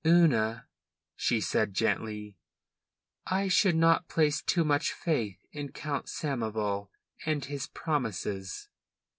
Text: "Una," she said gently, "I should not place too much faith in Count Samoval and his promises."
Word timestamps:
"Una," 0.03 0.65
she 1.15 1.39
said 1.39 1.75
gently, 1.75 2.35
"I 3.27 3.47
should 3.49 3.75
not 3.75 4.07
place 4.07 4.41
too 4.41 4.63
much 4.63 4.91
faith 4.93 5.37
in 5.51 5.71
Count 5.73 6.07
Samoval 6.07 6.89
and 7.23 7.45
his 7.45 7.67
promises." 7.67 8.67